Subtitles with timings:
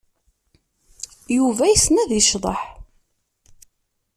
[1.37, 2.61] Yuba yessen ad yecḍeḥ.